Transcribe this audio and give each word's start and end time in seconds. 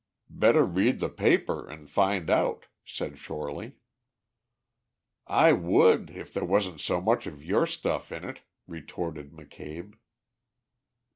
"Better 0.31 0.63
read 0.65 0.99
the 0.99 1.09
paper 1.09 1.67
and 1.69 1.87
find 1.87 2.27
out," 2.31 2.65
said 2.83 3.19
Shorely. 3.19 3.73
"I 5.27 5.53
would, 5.53 6.09
if 6.09 6.33
there 6.33 6.43
wasn't 6.43 6.81
so 6.81 6.99
much 6.99 7.27
of 7.27 7.43
your 7.43 7.67
stuff 7.67 8.11
in 8.11 8.23
it," 8.27 8.41
retorted 8.65 9.31
McCabe. 9.31 9.93